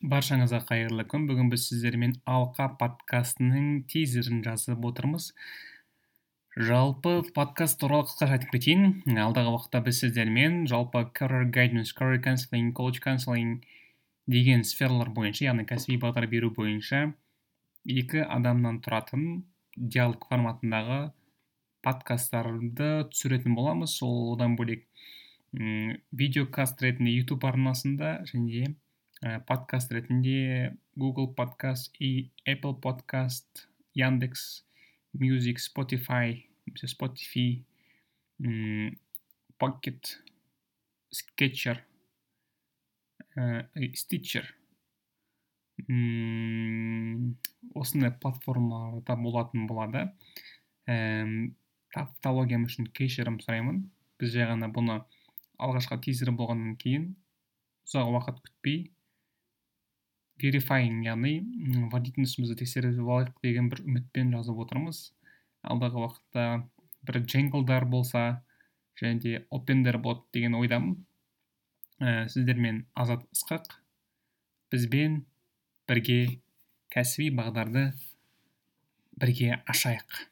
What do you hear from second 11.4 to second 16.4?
guidance career counseling coach counseling деген сфералар бойынша яғни кәсіби бағдар